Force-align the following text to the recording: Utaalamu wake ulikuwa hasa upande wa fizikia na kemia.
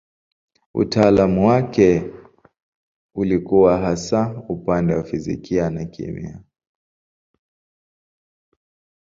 Utaalamu 0.73 1.47
wake 1.47 2.13
ulikuwa 3.15 3.77
hasa 3.77 4.43
upande 4.49 4.95
wa 4.95 5.03
fizikia 5.03 5.69
na 5.69 5.85
kemia. 5.85 6.41